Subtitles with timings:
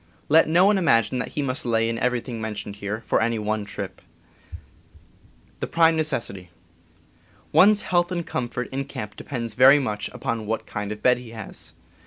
[0.29, 3.65] Let no one imagine that he must lay in everything mentioned here, for any one
[3.65, 4.01] trip.
[7.53, 11.33] One's health and comfort in camp depend very much upon what kind of bed he
[11.33, 11.73] has.